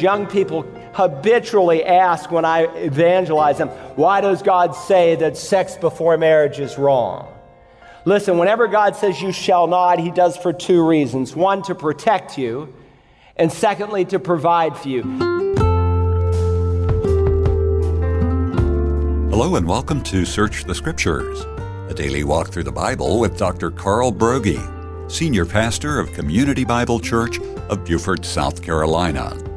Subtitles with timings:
[0.00, 6.16] young people habitually ask when I evangelize them, why does God say that sex before
[6.16, 7.32] marriage is wrong?
[8.04, 11.36] Listen, whenever God says you shall not, he does for two reasons.
[11.36, 12.74] One, to protect you,
[13.36, 15.02] and secondly, to provide for you.
[19.30, 21.40] Hello, and welcome to Search the Scriptures,
[21.90, 23.70] a daily walk through the Bible with Dr.
[23.70, 24.60] Carl Broggi,
[25.10, 27.38] Senior Pastor of Community Bible Church
[27.68, 29.49] of Beaufort, South Carolina.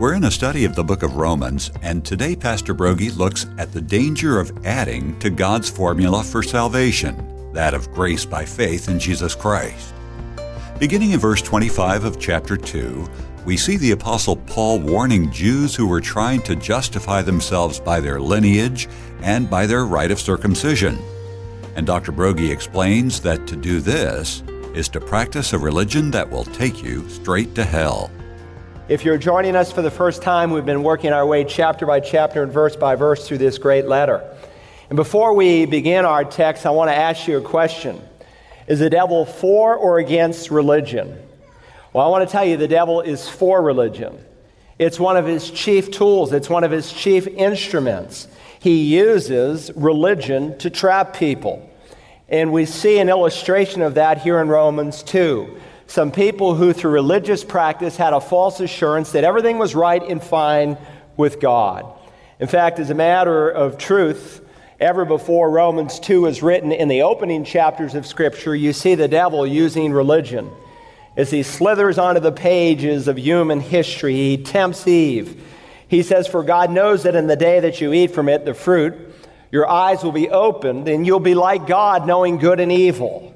[0.00, 3.70] We're in a study of the book of Romans, and today Pastor Broggi looks at
[3.70, 8.98] the danger of adding to God's formula for salvation, that of grace by faith in
[8.98, 9.92] Jesus Christ.
[10.78, 13.06] Beginning in verse 25 of chapter 2,
[13.44, 18.22] we see the Apostle Paul warning Jews who were trying to justify themselves by their
[18.22, 18.88] lineage
[19.20, 20.98] and by their rite of circumcision.
[21.76, 22.10] And Dr.
[22.10, 24.42] Broggi explains that to do this
[24.74, 28.10] is to practice a religion that will take you straight to hell.
[28.90, 32.00] If you're joining us for the first time, we've been working our way chapter by
[32.00, 34.36] chapter and verse by verse through this great letter.
[34.88, 38.02] And before we begin our text, I want to ask you a question
[38.66, 41.16] Is the devil for or against religion?
[41.92, 44.24] Well, I want to tell you the devil is for religion.
[44.76, 48.26] It's one of his chief tools, it's one of his chief instruments.
[48.58, 51.70] He uses religion to trap people.
[52.28, 55.60] And we see an illustration of that here in Romans 2
[55.90, 60.22] some people who, through religious practice, had a false assurance that everything was right and
[60.22, 60.78] fine
[61.16, 61.84] with God.
[62.38, 64.40] In fact, as a matter of truth,
[64.78, 69.08] ever before Romans 2 is written, in the opening chapters of Scripture, you see the
[69.08, 70.48] devil using religion.
[71.16, 75.42] As he slithers onto the pages of human history, he tempts Eve.
[75.88, 78.54] He says, For God knows that in the day that you eat from it, the
[78.54, 79.12] fruit,
[79.50, 83.29] your eyes will be opened, and you'll be like God, knowing good and evil.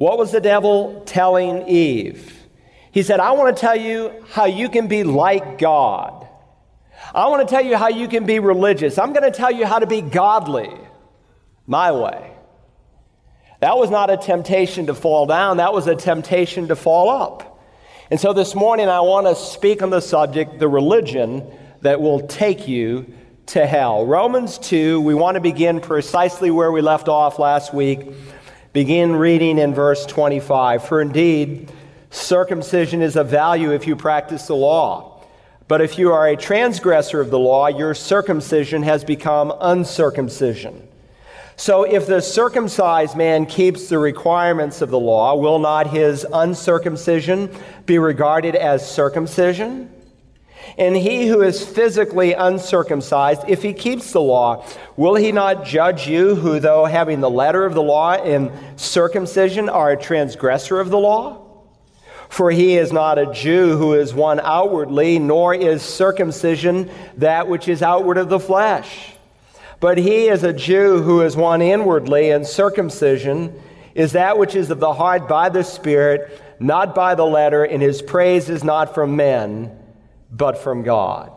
[0.00, 2.34] What was the devil telling Eve?
[2.90, 6.26] He said, I want to tell you how you can be like God.
[7.14, 8.96] I want to tell you how you can be religious.
[8.96, 10.74] I'm going to tell you how to be godly
[11.66, 12.32] my way.
[13.60, 17.62] That was not a temptation to fall down, that was a temptation to fall up.
[18.10, 21.46] And so this morning, I want to speak on the subject the religion
[21.82, 23.12] that will take you
[23.48, 24.06] to hell.
[24.06, 28.00] Romans 2, we want to begin precisely where we left off last week
[28.72, 30.86] Begin reading in verse 25.
[30.86, 31.72] For indeed,
[32.10, 35.24] circumcision is of value if you practice the law.
[35.66, 40.86] But if you are a transgressor of the law, your circumcision has become uncircumcision.
[41.56, 47.50] So if the circumcised man keeps the requirements of the law, will not his uncircumcision
[47.86, 49.90] be regarded as circumcision?
[50.78, 54.64] And he who is physically uncircumcised, if he keeps the law,
[54.96, 59.68] will he not judge you, who, though having the letter of the law in circumcision,
[59.68, 61.46] are a transgressor of the law?
[62.28, 67.66] For he is not a Jew who is one outwardly, nor is circumcision that which
[67.66, 69.14] is outward of the flesh.
[69.80, 73.60] But he is a Jew who is one inwardly, and circumcision
[73.94, 77.82] is that which is of the heart by the Spirit, not by the letter, and
[77.82, 79.76] his praise is not from men
[80.30, 81.32] but from God.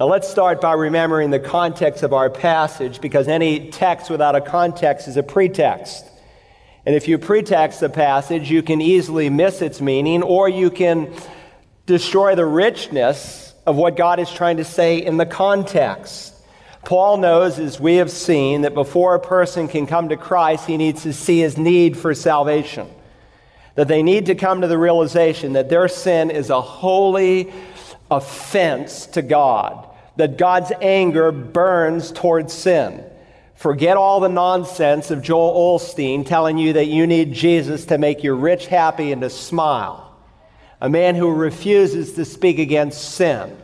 [0.00, 4.40] Now, let's start by remembering the context of our passage because any text without a
[4.40, 6.04] context is a pretext.
[6.84, 11.12] And if you pretext the passage, you can easily miss its meaning or you can
[11.86, 16.34] destroy the richness of what God is trying to say in the context.
[16.84, 20.76] Paul knows, as we have seen, that before a person can come to Christ, he
[20.76, 22.88] needs to see his need for salvation.
[23.74, 27.52] That they need to come to the realization that their sin is a holy,
[28.10, 33.04] offense to God, that God's anger burns towards sin.
[33.54, 38.24] Forget all the nonsense of Joel Osteen telling you that you need Jesus to make
[38.24, 40.14] you rich, happy, and to smile.
[40.80, 43.56] A man who refuses to speak against sin.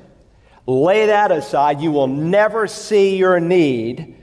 [0.67, 1.81] Lay that aside.
[1.81, 4.17] You will never see your need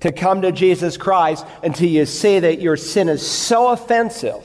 [0.00, 4.44] to come to Jesus Christ until you see that your sin is so offensive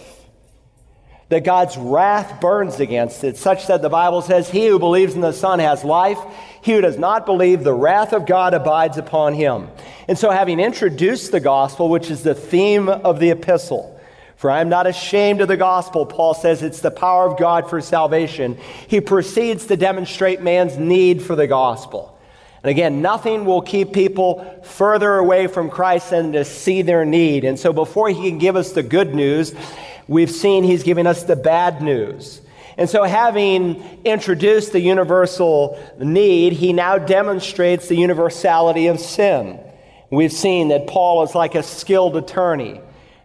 [1.31, 5.22] that God's wrath burns against it, such that the Bible says, He who believes in
[5.22, 6.19] the Son has life.
[6.62, 9.69] He who does not believe, the wrath of God abides upon him.
[10.10, 13.98] And so, having introduced the gospel, which is the theme of the epistle,
[14.36, 17.69] for I am not ashamed of the gospel, Paul says it's the power of God
[17.69, 18.57] for salvation.
[18.89, 22.19] He proceeds to demonstrate man's need for the gospel.
[22.62, 27.45] And again, nothing will keep people further away from Christ than to see their need.
[27.45, 29.56] And so, before he can give us the good news,
[30.12, 32.42] we've seen he's giving us the bad news.
[32.78, 39.60] And so, having introduced the universal need, he now demonstrates the universality of sin.
[40.10, 42.81] We've seen that Paul is like a skilled attorney,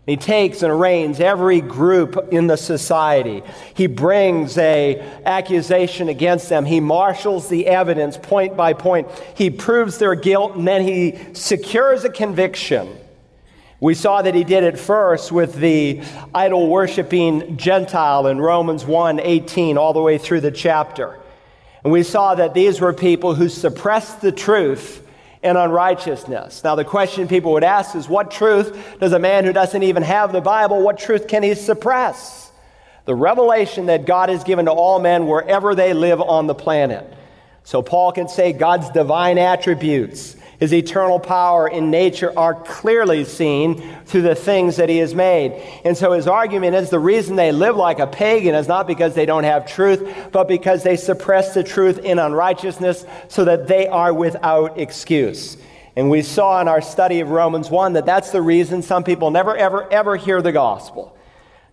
[0.06, 3.42] He takes and arraigns every group in the society.
[3.74, 6.64] He brings a accusation against them.
[6.64, 9.08] He marshals the evidence point by point.
[9.34, 12.88] He proves their guilt and then he secures a conviction.
[13.80, 16.02] We saw that he did it first with the
[16.34, 21.18] idol worshiping Gentile in Romans 1 18, all the way through the chapter.
[21.84, 25.06] And we saw that these were people who suppressed the truth
[25.42, 26.64] in unrighteousness.
[26.64, 30.02] Now, the question people would ask is what truth does a man who doesn't even
[30.02, 32.50] have the Bible, what truth can he suppress?
[33.04, 37.12] The revelation that God has given to all men wherever they live on the planet.
[37.62, 43.82] So, Paul can say God's divine attributes his eternal power in nature are clearly seen
[44.06, 45.52] through the things that he has made.
[45.84, 49.14] And so his argument is the reason they live like a pagan is not because
[49.14, 53.86] they don't have truth, but because they suppress the truth in unrighteousness so that they
[53.86, 55.58] are without excuse.
[55.94, 59.30] And we saw in our study of Romans 1 that that's the reason some people
[59.30, 61.16] never, ever, ever hear the gospel.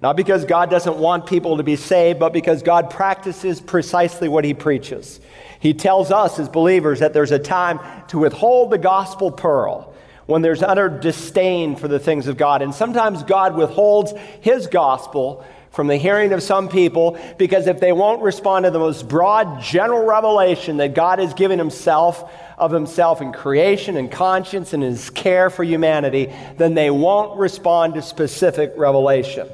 [0.01, 4.43] Not because God doesn't want people to be saved, but because God practices precisely what
[4.43, 5.21] he preaches.
[5.63, 7.79] He tells us as believers that there's a time
[8.09, 9.95] to withhold the gospel pearl
[10.25, 12.61] when there's utter disdain for the things of God.
[12.61, 17.93] And sometimes God withholds his gospel from the hearing of some people because if they
[17.93, 23.21] won't respond to the most broad general revelation that God has given himself of himself
[23.21, 28.73] in creation and conscience and his care for humanity, then they won't respond to specific
[28.75, 29.47] revelation.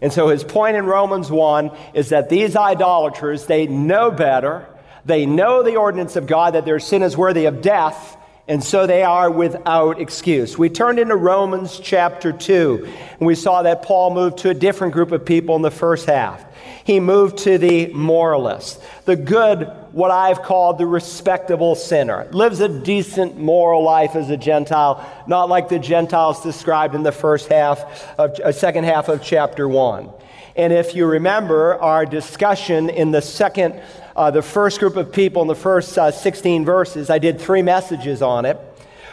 [0.00, 4.66] And so his point in Romans 1 is that these idolaters, they know better
[5.04, 8.16] they know the ordinance of God that their sin is worthy of death,
[8.48, 10.58] and so they are without excuse.
[10.58, 12.88] We turned into Romans chapter 2,
[13.18, 16.06] and we saw that Paul moved to a different group of people in the first
[16.06, 16.44] half.
[16.84, 22.26] He moved to the moralist, the good, what I've called the respectable sinner.
[22.32, 27.12] Lives a decent moral life as a Gentile, not like the Gentiles described in the
[27.12, 30.10] first half of, uh, second half of chapter 1.
[30.56, 33.80] And if you remember our discussion in the second
[34.20, 37.08] uh, the first group of people in the first uh, 16 verses.
[37.08, 38.58] I did three messages on it.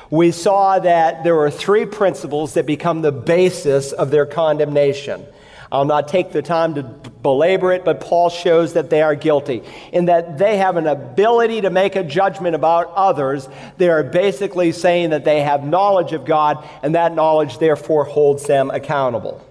[0.09, 5.25] We saw that there were three principles that become the basis of their condemnation.
[5.71, 9.63] I'll not take the time to belabor it, but Paul shows that they are guilty
[9.93, 13.47] in that they have an ability to make a judgment about others.
[13.77, 18.45] They are basically saying that they have knowledge of God, and that knowledge therefore holds
[18.45, 19.41] them accountable.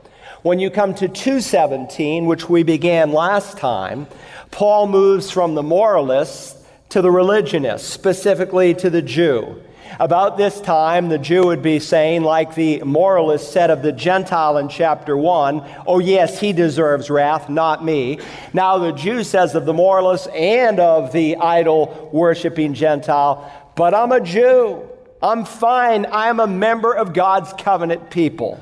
[0.46, 4.06] When you come to 217, which we began last time,
[4.52, 9.60] Paul moves from the moralists to the religionists, specifically to the Jew.
[9.98, 14.58] About this time, the Jew would be saying, like the moralist said of the Gentile
[14.58, 18.20] in chapter 1, oh, yes, he deserves wrath, not me.
[18.52, 24.12] Now, the Jew says of the moralist and of the idol worshiping Gentile, but I'm
[24.12, 24.88] a Jew.
[25.20, 26.06] I'm fine.
[26.12, 28.60] I'm a member of God's covenant people.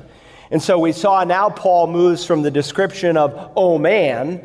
[0.55, 4.41] And so we saw now Paul moves from the description of, oh man,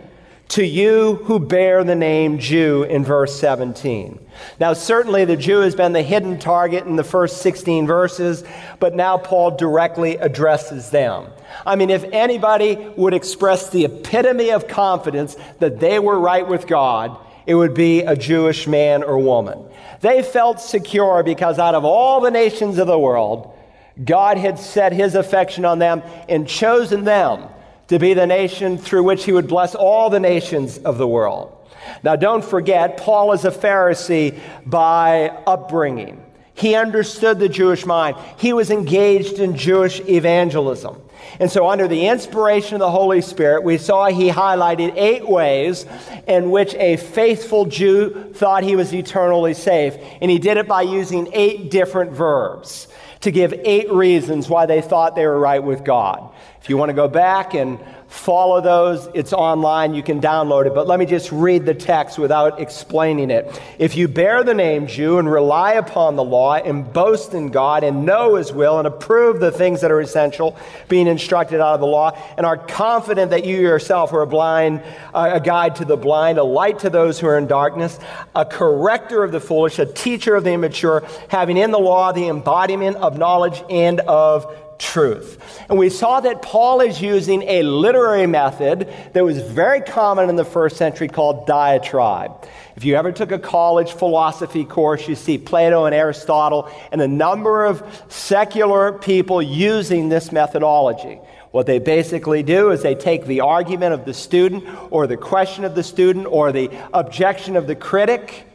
[0.48, 4.18] to you who bear the name Jew in verse 17.
[4.58, 8.42] Now, certainly the Jew has been the hidden target in the first 16 verses,
[8.80, 11.28] but now Paul directly addresses them.
[11.64, 16.66] I mean, if anybody would express the epitome of confidence that they were right with
[16.66, 17.16] God,
[17.46, 19.64] it would be a Jewish man or woman.
[20.00, 23.54] They felt secure because out of all the nations of the world,
[24.02, 27.48] God had set his affection on them and chosen them
[27.88, 31.56] to be the nation through which he would bless all the nations of the world.
[32.02, 36.24] Now, don't forget, Paul is a Pharisee by upbringing.
[36.54, 38.16] He understood the Jewish mind.
[38.36, 41.00] He was engaged in Jewish evangelism.
[41.38, 45.86] And so, under the inspiration of the Holy Spirit, we saw he highlighted eight ways
[46.26, 49.96] in which a faithful Jew thought he was eternally safe.
[50.20, 52.88] And he did it by using eight different verbs
[53.20, 56.32] to give eight reasons why they thought they were right with God.
[56.60, 57.78] If you want to go back and
[58.10, 59.94] follow those, it's online.
[59.94, 60.74] You can download it.
[60.74, 63.62] But let me just read the text without explaining it.
[63.78, 67.84] If you bear the name Jew and rely upon the law and boast in God
[67.84, 71.80] and know His will and approve the things that are essential, being instructed out of
[71.80, 74.82] the law, and are confident that you yourself are a blind,
[75.14, 77.96] uh, a guide to the blind, a light to those who are in darkness,
[78.34, 82.26] a corrector of the foolish, a teacher of the immature, having in the law the
[82.26, 85.38] embodiment of knowledge and of truth.
[85.68, 90.36] And we saw that Paul is using a literary method that was very common in
[90.36, 92.48] the first century called diatribe.
[92.74, 97.08] If you ever took a college philosophy course, you see Plato and Aristotle and a
[97.08, 101.20] number of secular people using this methodology.
[101.50, 105.64] What they basically do is they take the argument of the student or the question
[105.64, 108.46] of the student or the objection of the critic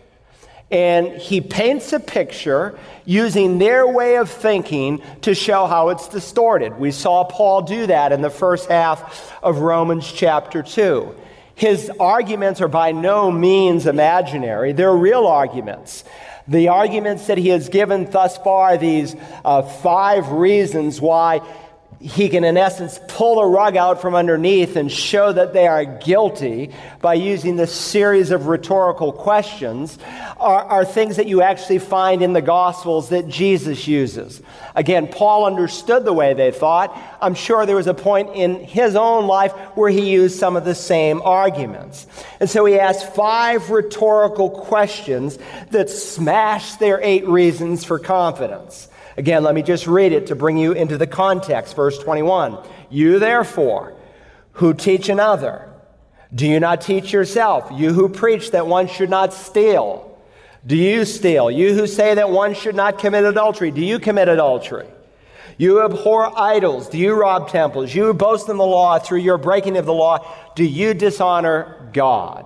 [0.72, 6.78] and he paints a picture using their way of thinking to show how it's distorted.
[6.80, 11.16] We saw Paul do that in the first half of Romans chapter 2.
[11.56, 16.04] His arguments are by no means imaginary, they're real arguments.
[16.48, 21.42] The arguments that he has given thus far, these uh, five reasons why
[22.06, 25.84] he can, in essence, pull the rug out from underneath and show that they are
[25.84, 26.72] guilty
[27.02, 29.98] by using this series of rhetorical questions,
[30.38, 34.40] are, are, things that you actually find in the Gospels that Jesus uses.
[34.76, 36.96] Again, Paul understood the way they thought.
[37.20, 40.64] I'm sure there was a point in his own life where he used some of
[40.64, 42.06] the same arguments.
[42.40, 45.40] And so he asked five rhetorical questions
[45.72, 48.90] that smash their eight reasons for confidence.
[49.18, 51.76] Again, let me just read it to bring you into the context.
[51.76, 52.58] Verse 21
[52.90, 53.94] You therefore,
[54.54, 55.70] who teach another,
[56.34, 57.70] do you not teach yourself?
[57.74, 60.18] You who preach that one should not steal,
[60.66, 61.52] do you steal?
[61.52, 64.88] You who say that one should not commit adultery, do you commit adultery?
[65.58, 66.90] You abhor idols.
[66.90, 67.94] Do you rob temples?
[67.94, 70.28] You boast in the law through your breaking of the law.
[70.56, 72.46] Do you dishonor God?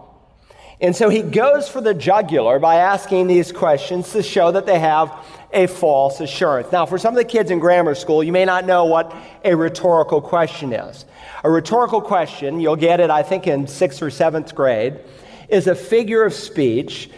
[0.82, 4.80] And so he goes for the jugular by asking these questions to show that they
[4.80, 5.12] have
[5.52, 6.72] a false assurance.
[6.72, 9.56] Now, for some of the kids in grammar school, you may not know what a
[9.56, 11.06] rhetorical question is.
[11.44, 15.00] A rhetorical question, you'll get it, I think, in sixth or seventh grade,
[15.48, 17.10] is a figure of speech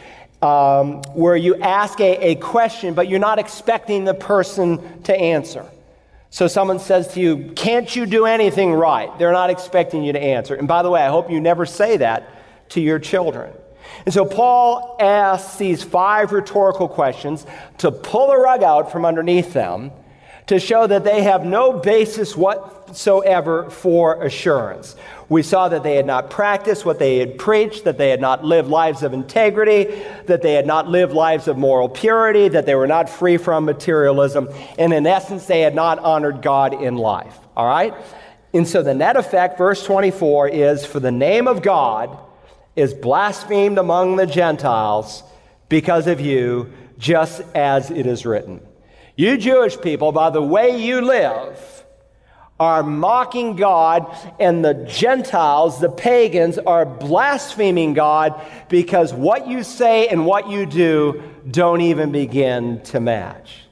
[0.42, 5.66] um, where you ask a, a question, but you're not expecting the person to answer.
[6.30, 9.16] So someone says to you, Can't you do anything right?
[9.20, 10.56] They're not expecting you to answer.
[10.56, 13.52] And by the way, I hope you never say that to your children.
[14.05, 17.46] And so Paul asks these five rhetorical questions
[17.79, 19.91] to pull the rug out from underneath them
[20.48, 24.96] to show that they have no basis whatsoever for assurance.
[25.29, 28.43] We saw that they had not practiced what they had preached, that they had not
[28.43, 32.75] lived lives of integrity, that they had not lived lives of moral purity, that they
[32.75, 37.39] were not free from materialism, and in essence, they had not honored God in life.
[37.55, 37.93] All right?
[38.53, 42.17] And so the net effect, verse 24, is for the name of God
[42.75, 45.24] is blasphemed among the Gentiles
[45.70, 48.62] because of you, just as it is written.
[49.16, 51.86] You Jewish people, by the way you live,
[52.60, 60.08] are mocking God, and the Gentiles, the pagans, are blaspheming God because what you say
[60.08, 63.63] and what you do don't even begin to match.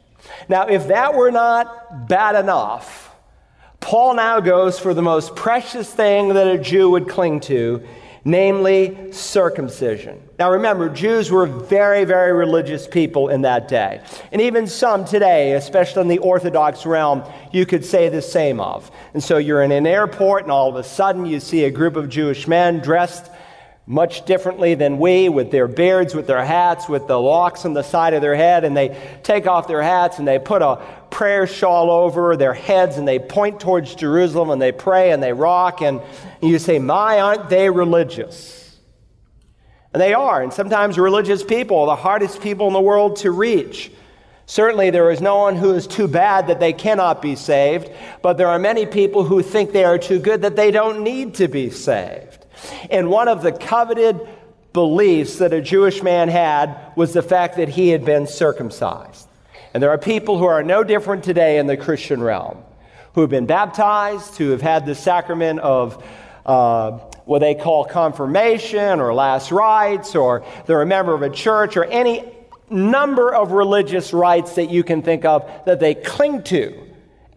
[0.47, 3.13] Now, if that were not bad enough,
[3.79, 7.83] Paul now goes for the most precious thing that a Jew would cling to,
[8.23, 10.21] namely circumcision.
[10.37, 14.01] Now remember, Jews were very, very religious people in that day.
[14.31, 18.89] And even some today, especially in the Orthodox realm, you could say the same of.
[19.13, 21.95] And so you're in an airport, and all of a sudden you see a group
[21.95, 23.29] of Jewish men dressed
[23.89, 27.81] much differently than we, with their beards, with their hats, with the locks on the
[27.81, 30.79] side of their head, and they take off their hats and they put a
[31.11, 35.33] prayer shawl over their heads and they point towards Jerusalem and they pray and they
[35.33, 36.01] rock, and
[36.41, 38.77] you say, My, aren't they religious?
[39.93, 43.91] And they are, and sometimes religious people the hardest people in the world to reach.
[44.45, 47.91] Certainly, there is no one who is too bad that they cannot be saved,
[48.23, 51.35] but there are many people who think they are too good that they don't need
[51.35, 52.47] to be saved.
[52.89, 54.27] And one of the coveted
[54.73, 59.28] beliefs that a Jewish man had was the fact that he had been circumcised.
[59.73, 62.63] And there are people who are no different today in the Christian realm
[63.13, 66.03] who have been baptized, who have had the sacrament of
[66.45, 66.91] uh,
[67.25, 71.85] what they call confirmation or last rites, or they're a member of a church, or
[71.85, 72.23] any
[72.69, 76.87] number of religious rites that you can think of that they cling to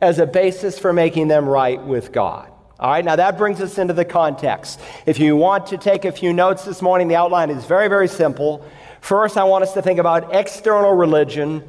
[0.01, 2.51] as a basis for making them right with God.
[2.79, 4.81] All right, now that brings us into the context.
[5.07, 8.09] If you want to take a few notes this morning, the outline is very, very
[8.09, 8.65] simple.
[9.01, 11.63] First, I want us to think about external religion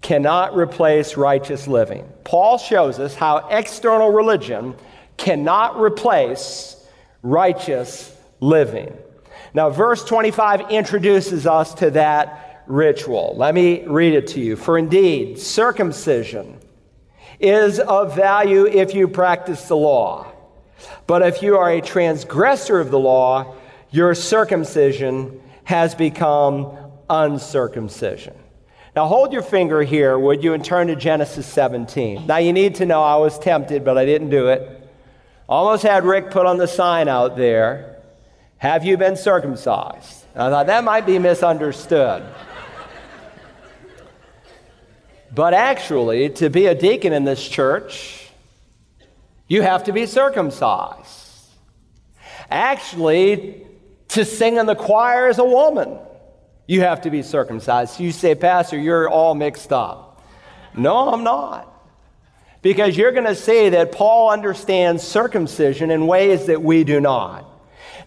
[0.00, 2.08] cannot replace righteous living.
[2.24, 4.74] Paul shows us how external religion
[5.16, 6.76] cannot replace
[7.22, 8.96] righteous living.
[9.54, 13.34] Now, verse 25 introduces us to that ritual.
[13.36, 14.56] Let me read it to you.
[14.56, 16.58] For indeed, circumcision
[17.40, 20.26] is of value if you practice the law.
[21.06, 23.56] But if you are a transgressor of the law,
[23.90, 26.76] your circumcision has become
[27.08, 28.34] uncircumcision.
[28.98, 32.26] Now hold your finger here, would you, and turn to Genesis 17.
[32.26, 34.90] Now you need to know I was tempted, but I didn't do it.
[35.48, 38.02] Almost had Rick put on the sign out there
[38.56, 40.24] Have you been circumcised?
[40.34, 42.24] And I thought that might be misunderstood.
[45.32, 48.28] but actually, to be a deacon in this church,
[49.46, 51.52] you have to be circumcised.
[52.50, 53.64] Actually,
[54.08, 56.00] to sing in the choir as a woman,
[56.68, 57.98] You have to be circumcised.
[57.98, 60.22] You say, Pastor, you're all mixed up.
[60.76, 61.64] No, I'm not.
[62.60, 67.46] Because you're going to say that Paul understands circumcision in ways that we do not.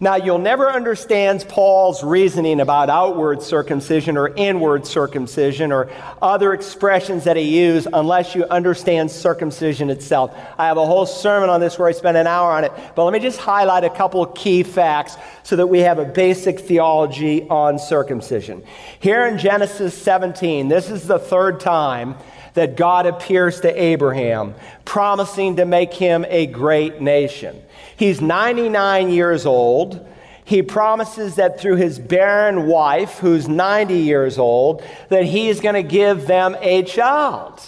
[0.02, 7.22] Now, you'll never understand Paul's reasoning about outward circumcision or inward circumcision or other expressions
[7.22, 10.36] that he used unless you understand circumcision itself.
[10.58, 13.04] I have a whole sermon on this where I spent an hour on it, but
[13.04, 17.48] let me just highlight a couple key facts so that we have a basic theology
[17.48, 18.64] on circumcision.
[18.98, 22.16] Here in Genesis 17, this is the third time
[22.54, 27.62] that God appears to Abraham, promising to make him a great nation.
[27.96, 30.06] He's 99 years old.
[30.44, 35.82] He promises that through his barren wife, who's 90 years old, that he's going to
[35.82, 37.60] give them a child.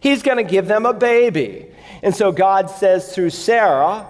[0.00, 1.66] He's going to give them a baby.
[2.02, 4.06] And so God says through Sarah,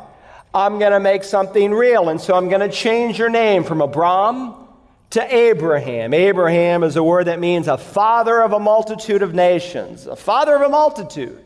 [0.55, 2.09] I'm going to make something real.
[2.09, 4.55] And so I'm going to change your name from Abram
[5.11, 6.15] to Abraham.
[6.15, 10.55] Abraham is a word that means a father of a multitude of nations, a father
[10.57, 11.41] of a multitude.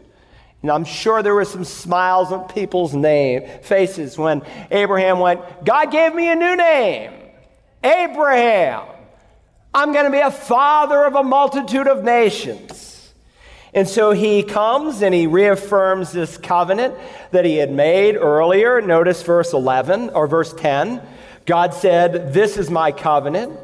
[0.62, 5.92] And I'm sure there were some smiles on people's name, faces when Abraham went, God
[5.92, 7.12] gave me a new name,
[7.84, 8.86] Abraham.
[9.72, 13.12] I'm going to be a father of a multitude of nations.
[13.74, 16.94] And so he comes and he reaffirms this covenant
[17.30, 18.80] that he had made earlier.
[18.80, 21.02] Notice verse 11 or verse 10.
[21.44, 23.58] God said, This is my covenant,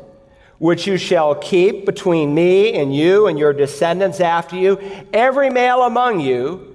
[0.58, 4.78] which you shall keep between me and you and your descendants after you.
[5.12, 6.73] Every male among you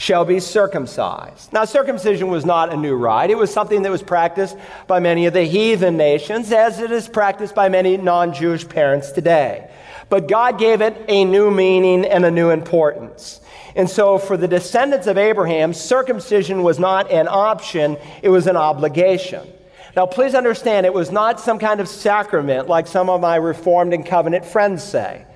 [0.00, 1.52] shall be circumcised.
[1.52, 3.28] Now, circumcision was not a new rite.
[3.28, 7.06] It was something that was practiced by many of the heathen nations, as it is
[7.06, 9.70] practiced by many non Jewish parents today.
[10.08, 13.42] But God gave it a new meaning and a new importance.
[13.76, 18.56] And so, for the descendants of Abraham, circumcision was not an option, it was an
[18.56, 19.46] obligation.
[19.94, 23.92] Now, please understand, it was not some kind of sacrament like some of my Reformed
[23.92, 25.26] and covenant friends say.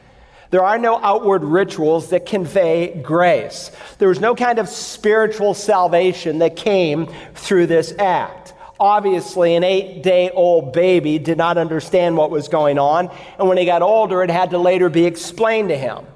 [0.55, 3.73] There are no outward rituals that convey grace.
[3.99, 8.55] There was no kind of spiritual salvation that came through this act.
[8.79, 13.59] Obviously, an eight day old baby did not understand what was going on, and when
[13.59, 16.07] he got older, it had to later be explained to him.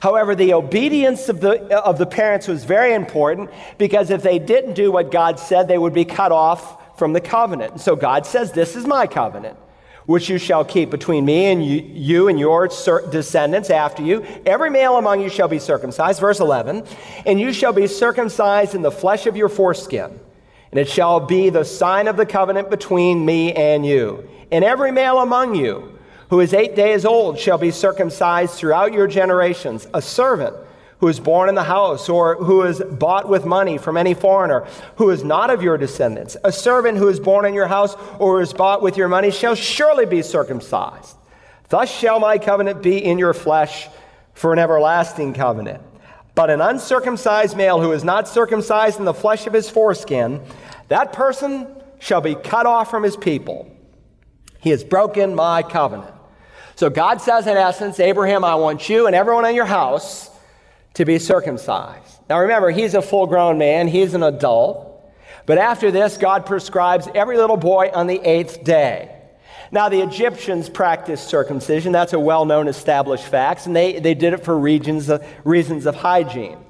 [0.00, 4.74] However, the obedience of the, of the parents was very important because if they didn't
[4.74, 7.80] do what God said, they would be cut off from the covenant.
[7.80, 9.56] So God says, This is my covenant
[10.06, 14.24] which you shall keep between me and you, you, and your descendants after you.
[14.44, 16.20] Every male among you shall be circumcised.
[16.20, 16.84] Verse 11.
[17.24, 20.20] And you shall be circumcised in the flesh of your foreskin.
[20.70, 24.28] And it shall be the sign of the covenant between me and you.
[24.50, 25.98] And every male among you
[26.30, 29.86] who is eight days old shall be circumcised throughout your generations.
[29.94, 30.56] A servant
[31.04, 34.66] who is born in the house, or who is bought with money from any foreigner,
[34.96, 36.34] who is not of your descendants.
[36.44, 39.54] A servant who is born in your house, or is bought with your money, shall
[39.54, 41.14] surely be circumcised.
[41.68, 43.86] Thus shall my covenant be in your flesh
[44.32, 45.82] for an everlasting covenant.
[46.34, 50.40] But an uncircumcised male who is not circumcised in the flesh of his foreskin,
[50.88, 51.66] that person
[51.98, 53.70] shall be cut off from his people.
[54.58, 56.14] He has broken my covenant.
[56.76, 60.30] So God says, in essence, Abraham, I want you and everyone in your house
[60.94, 62.20] to be circumcised.
[62.28, 64.90] Now remember, he's a full grown man, he's an adult.
[65.46, 69.10] But after this, God prescribes every little boy on the eighth day.
[69.70, 71.92] Now, the Egyptians practiced circumcision.
[71.92, 75.26] That's a well known established fact, and they, they did it for regions of, uh,
[75.42, 76.63] reasons of hygiene.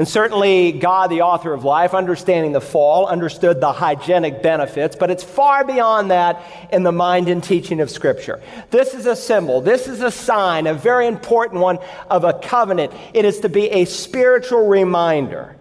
[0.00, 5.10] And certainly, God, the author of life, understanding the fall, understood the hygienic benefits, but
[5.10, 8.40] it's far beyond that in the mind and teaching of Scripture.
[8.70, 12.94] This is a symbol, this is a sign, a very important one of a covenant.
[13.12, 15.54] It is to be a spiritual reminder.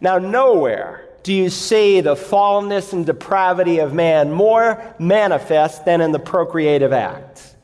[0.00, 6.12] Now, nowhere do you see the fallenness and depravity of man more manifest than in
[6.12, 7.56] the procreative act.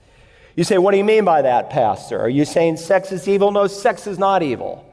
[0.57, 2.19] You say, What do you mean by that, Pastor?
[2.19, 3.53] Are you saying sex is evil?
[3.53, 4.88] No, sex is not evil.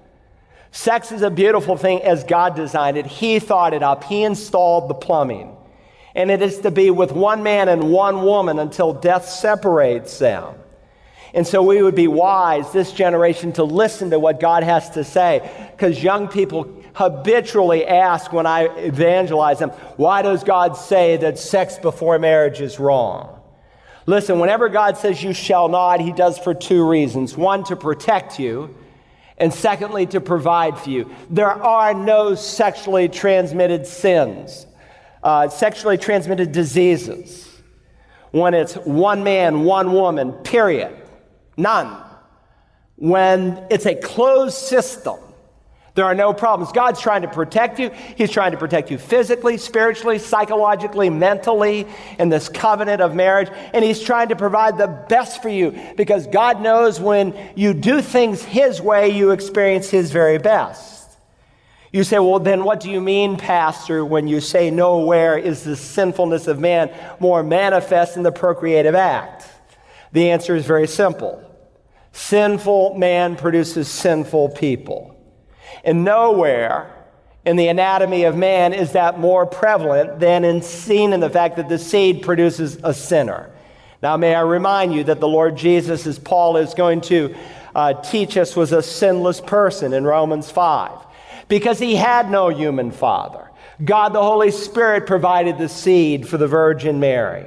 [0.72, 3.06] Sex is a beautiful thing as God designed it.
[3.06, 5.56] He thought it up, He installed the plumbing.
[6.16, 10.56] And it is to be with one man and one woman until death separates them.
[11.34, 15.04] And so we would be wise, this generation, to listen to what God has to
[15.04, 15.70] say.
[15.72, 21.78] Because young people habitually ask when I evangelize them, why does God say that sex
[21.78, 23.40] before marriage is wrong?
[24.08, 27.38] Listen, whenever God says you shall not, He does for two reasons.
[27.38, 28.76] One, to protect you,
[29.40, 31.10] and secondly, to provide for you.
[31.30, 34.66] There are no sexually transmitted sins,
[35.24, 37.46] uh, sexually transmitted diseases.
[38.32, 40.96] When it's one man, one woman, period.
[41.58, 42.04] None.
[42.98, 45.18] When it's a closed system,
[46.00, 46.72] There are no problems.
[46.72, 47.90] God's trying to protect you.
[48.16, 51.86] He's trying to protect you physically, spiritually, psychologically, mentally
[52.18, 53.50] in this covenant of marriage.
[53.74, 58.02] And He's trying to provide the best for you because God knows when you do
[58.02, 61.18] things His way, you experience His very best.
[61.92, 65.76] You say, well, then what do you mean, Pastor, when you say nowhere is the
[65.76, 69.46] sinfulness of man more manifest in the procreative act?
[70.14, 71.44] The answer is very simple.
[72.14, 75.19] Sinful man produces sinful people.
[75.84, 76.94] And nowhere
[77.46, 81.56] in the anatomy of man is that more prevalent than in seen in the fact
[81.58, 83.50] that the seed produces a sinner.
[84.02, 87.36] Now, may I remind you that the Lord Jesus, as Paul is going to
[87.76, 90.92] uh, teach us, was a sinless person in Romans 5
[91.48, 93.50] because he had no human father.
[93.84, 97.46] God the Holy Spirit provided the seed for the Virgin Mary.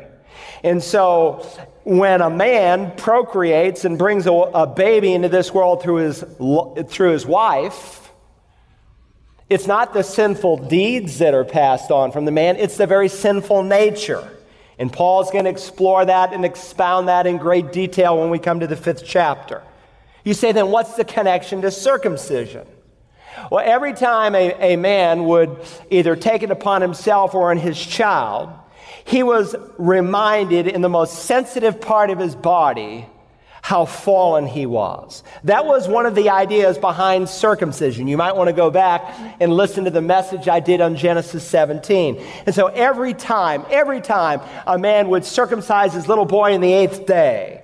[0.65, 1.47] And so
[1.85, 6.25] when a man procreates and brings a, a baby into this world through his,
[6.89, 8.02] through his wife,
[9.53, 13.09] it's not the sinful deeds that are passed on from the man, it's the very
[13.09, 14.29] sinful nature.
[14.79, 18.61] And Paul's going to explore that and expound that in great detail when we come
[18.61, 19.63] to the fifth chapter.
[20.25, 22.67] You say, then what's the connection to circumcision?
[23.51, 25.59] Well, every time a, a man would
[25.91, 28.51] either take it upon himself or on his child,
[29.05, 33.07] he was reminded in the most sensitive part of his body
[33.63, 35.23] how fallen he was.
[35.45, 38.09] That was one of the ideas behind circumcision.
[38.09, 41.45] You might want to go back and listen to the message I did on Genesis
[41.45, 42.21] 17.
[42.45, 46.73] And so every time, every time a man would circumcise his little boy in the
[46.73, 47.63] eighth day,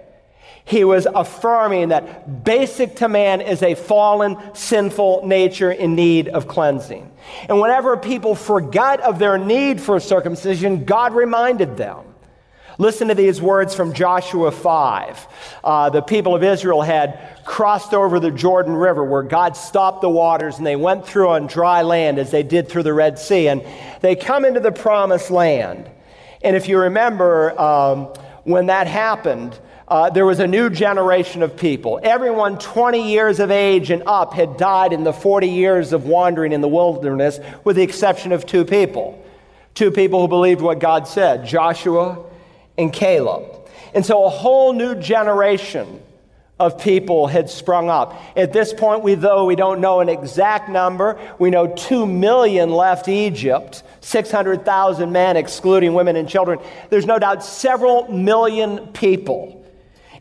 [0.64, 6.46] he was affirming that basic to man is a fallen, sinful nature in need of
[6.46, 7.10] cleansing.
[7.48, 12.07] And whenever people forgot of their need for circumcision, God reminded them.
[12.80, 15.26] Listen to these words from Joshua 5.
[15.64, 20.08] Uh, the people of Israel had crossed over the Jordan River where God stopped the
[20.08, 23.48] waters and they went through on dry land as they did through the Red Sea.
[23.48, 23.64] And
[24.00, 25.90] they come into the promised land.
[26.40, 28.04] And if you remember, um,
[28.44, 31.98] when that happened, uh, there was a new generation of people.
[32.00, 36.52] Everyone 20 years of age and up had died in the 40 years of wandering
[36.52, 39.20] in the wilderness, with the exception of two people.
[39.74, 42.24] Two people who believed what God said Joshua
[42.78, 43.44] and Caleb.
[43.92, 46.00] And so a whole new generation
[46.58, 48.20] of people had sprung up.
[48.36, 52.70] At this point, we, though we don't know an exact number, we know 2 million
[52.70, 56.58] left Egypt, 600,000 men, excluding women and children.
[56.90, 59.64] There's no doubt several million people.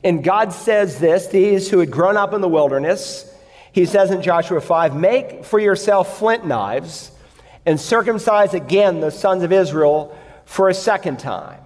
[0.03, 3.25] And God says this these who had grown up in the wilderness,
[3.71, 7.11] He says in Joshua 5 make for yourself flint knives
[7.65, 10.15] and circumcise again the sons of Israel
[10.45, 11.59] for a second time.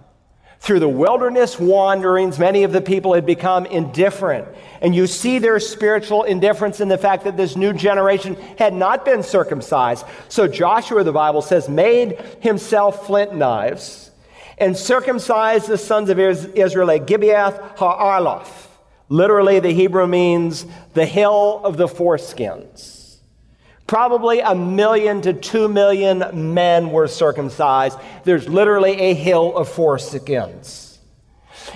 [0.62, 4.48] Through the wilderness wanderings, many of the people had become indifferent.
[4.80, 9.04] And you see their spiritual indifference in the fact that this new generation had not
[9.04, 10.06] been circumcised.
[10.30, 14.12] So Joshua, the Bible says, made himself flint knives
[14.60, 18.68] and circumcised the sons of Israel at Gibeath Ha'arloth.
[19.10, 23.01] Literally, the Hebrew means the hill of the foreskins.
[23.92, 28.00] Probably a million to two million men were circumcised.
[28.24, 30.98] There's literally a hill of foreskins.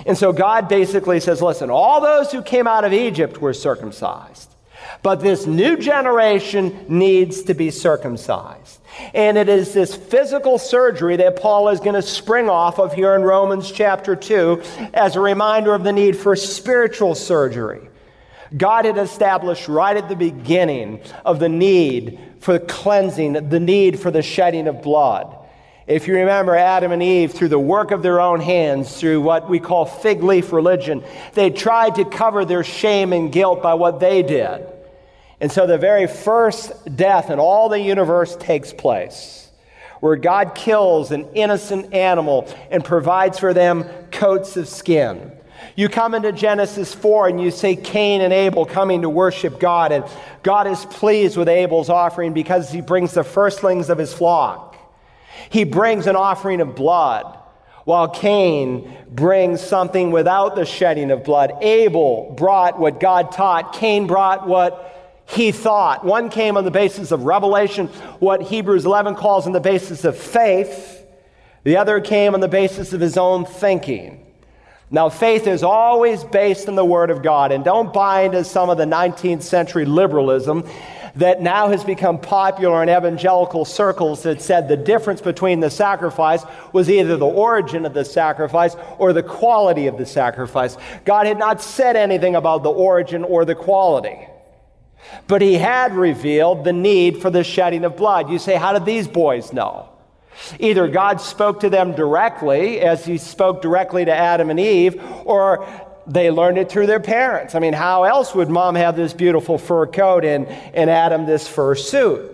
[0.06, 4.50] And so God basically says, listen, all those who came out of Egypt were circumcised.
[5.02, 8.80] But this new generation needs to be circumcised.
[9.12, 13.14] And it is this physical surgery that Paul is going to spring off of here
[13.14, 14.62] in Romans chapter 2
[14.94, 17.90] as a reminder of the need for spiritual surgery.
[18.54, 24.10] God had established right at the beginning of the need for cleansing, the need for
[24.10, 25.36] the shedding of blood.
[25.86, 29.48] If you remember Adam and Eve, through the work of their own hands, through what
[29.48, 31.04] we call fig leaf religion,
[31.34, 34.66] they tried to cover their shame and guilt by what they did.
[35.40, 39.50] And so the very first death in all the universe takes place,
[40.00, 45.35] where God kills an innocent animal and provides for them coats of skin.
[45.76, 49.92] You come into Genesis 4 and you see Cain and Abel coming to worship God,
[49.92, 50.04] and
[50.42, 54.74] God is pleased with Abel's offering because he brings the firstlings of his flock.
[55.50, 57.38] He brings an offering of blood,
[57.84, 61.52] while Cain brings something without the shedding of blood.
[61.60, 66.04] Abel brought what God taught, Cain brought what he thought.
[66.04, 70.16] One came on the basis of revelation, what Hebrews 11 calls on the basis of
[70.16, 71.04] faith.
[71.64, 74.25] The other came on the basis of his own thinking.
[74.90, 78.70] Now, faith is always based on the Word of God, and don't buy into some
[78.70, 80.64] of the 19th century liberalism
[81.16, 86.44] that now has become popular in evangelical circles that said the difference between the sacrifice
[86.72, 90.76] was either the origin of the sacrifice or the quality of the sacrifice.
[91.04, 94.28] God had not said anything about the origin or the quality.
[95.26, 98.30] But he had revealed the need for the shedding of blood.
[98.30, 99.88] You say, how did these boys know?
[100.58, 105.66] Either God spoke to them directly, as he spoke directly to Adam and Eve, or
[106.06, 107.54] they learned it through their parents.
[107.54, 111.48] I mean, how else would mom have this beautiful fur coat and, and Adam this
[111.48, 112.32] fur suit?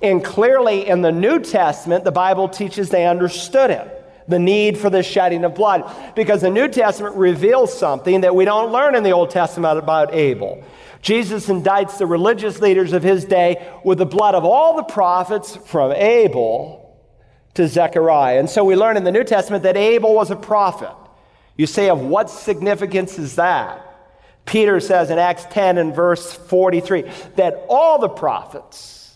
[0.00, 4.88] And clearly in the New Testament, the Bible teaches they understood it the need for
[4.88, 5.84] the shedding of blood.
[6.14, 10.14] Because the New Testament reveals something that we don't learn in the Old Testament about
[10.14, 10.62] Abel.
[11.02, 15.56] Jesus indicts the religious leaders of his day with the blood of all the prophets
[15.56, 16.81] from Abel
[17.54, 18.38] to Zechariah.
[18.38, 20.94] And so we learn in the New Testament that Abel was a prophet.
[21.56, 23.88] You say, of what significance is that?
[24.44, 27.02] Peter says in Acts 10 and verse 43
[27.36, 29.14] that all the prophets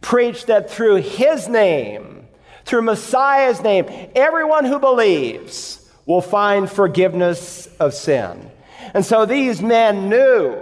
[0.00, 2.26] preach that through his name,
[2.64, 8.50] through Messiah's name, everyone who believes will find forgiveness of sin.
[8.94, 10.56] And so these men knew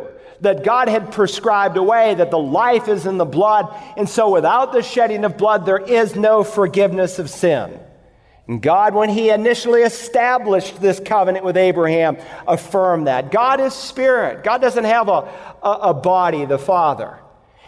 [0.45, 3.75] that God had prescribed a way, that the life is in the blood.
[3.97, 7.79] And so without the shedding of blood, there is no forgiveness of sin.
[8.47, 13.31] And God, when He initially established this covenant with Abraham, affirmed that.
[13.31, 14.45] God is spirit.
[14.45, 15.29] God doesn't have a,
[15.63, 17.19] a, a, body, the Father.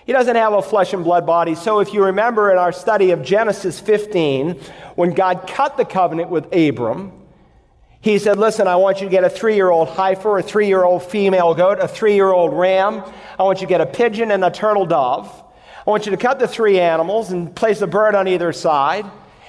[0.05, 1.55] He doesn't have a flesh and blood body.
[1.55, 4.61] So if you remember in our study of Genesis 15,
[4.95, 7.13] when God cut the covenant with Abram,
[8.07, 10.69] he said, Listen, I want you to get a three year old heifer, a three
[10.69, 13.03] year old female goat, a three year old ram.
[13.39, 15.29] I want you to get a pigeon and a turtle dove.
[15.85, 19.07] I want you to cut the three animals and place a bird on either side.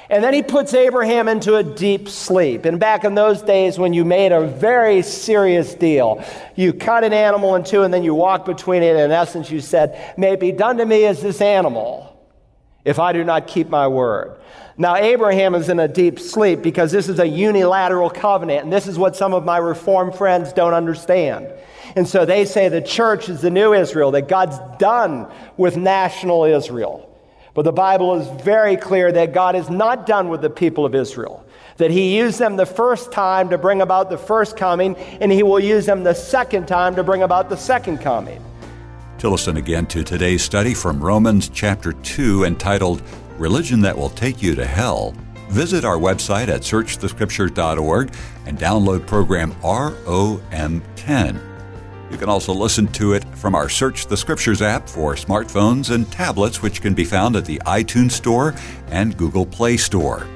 [0.09, 2.65] And then he puts Abraham into a deep sleep.
[2.65, 6.23] And back in those days, when you made a very serious deal,
[6.55, 8.95] you cut an animal in two and then you walk between it.
[8.95, 12.16] In essence, you said, May it be done to me as this animal
[12.87, 14.37] if I do not keep my word.
[14.77, 18.63] Now, Abraham is in a deep sleep because this is a unilateral covenant.
[18.63, 21.51] And this is what some of my Reformed friends don't understand.
[21.97, 26.45] And so they say the church is the new Israel, that God's done with national
[26.45, 27.03] Israel.
[27.53, 30.95] But the Bible is very clear that God is not done with the people of
[30.95, 31.45] Israel,
[31.77, 35.43] that He used them the first time to bring about the first coming, and He
[35.43, 38.41] will use them the second time to bring about the second coming.
[39.19, 43.01] To listen again to today's study from Romans chapter 2 entitled
[43.39, 45.15] Religion That Will Take You to Hell,
[45.49, 48.13] visit our website at searchthescriptures.org
[48.45, 51.41] and download program ROM10.
[52.11, 56.11] You can also listen to it from our Search the Scriptures app for smartphones and
[56.11, 58.53] tablets, which can be found at the iTunes Store
[58.91, 60.27] and Google Play Store.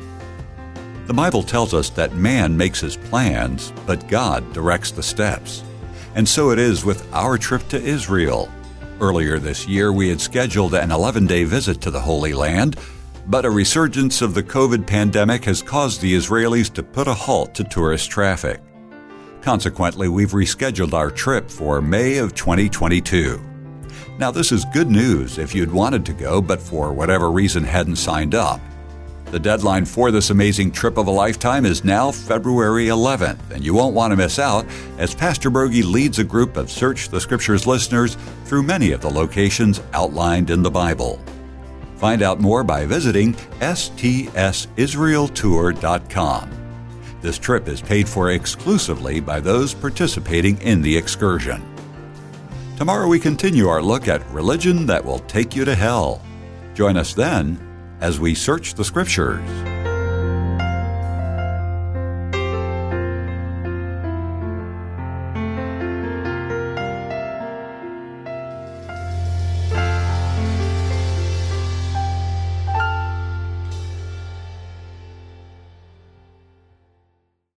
[1.06, 5.63] The Bible tells us that man makes his plans, but God directs the steps.
[6.15, 8.52] And so it is with our trip to Israel.
[9.02, 12.78] Earlier this year, we had scheduled an 11 day visit to the Holy Land,
[13.26, 17.56] but a resurgence of the COVID pandemic has caused the Israelis to put a halt
[17.56, 18.62] to tourist traffic.
[19.42, 23.42] Consequently, we've rescheduled our trip for May of 2022.
[24.20, 27.96] Now, this is good news if you'd wanted to go, but for whatever reason hadn't
[27.96, 28.62] signed up.
[29.32, 33.74] The deadline for this amazing trip of a lifetime is now February 11th, and you
[33.74, 34.65] won't want to miss out
[34.98, 39.10] as Pastor Broggi leads a group of Search the Scriptures listeners through many of the
[39.10, 41.24] locations outlined in the Bible.
[41.96, 46.52] Find out more by visiting stsisraeltour.com.
[47.22, 51.63] This trip is paid for exclusively by those participating in the excursion.
[52.76, 56.22] Tomorrow we continue our look at religion that will take you to hell.
[56.74, 57.71] Join us then
[58.02, 59.71] as we search the Scriptures.